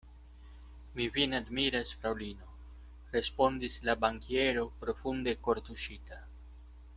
[0.93, 2.47] Mi vin admiras, fraŭlino,
[3.17, 6.23] respondis la bankiero profunde kortuŝita.